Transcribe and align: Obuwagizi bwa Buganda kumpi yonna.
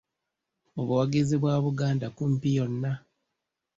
Obuwagizi 0.79 1.35
bwa 1.41 1.55
Buganda 1.63 2.07
kumpi 2.15 2.49
yonna. 2.57 2.91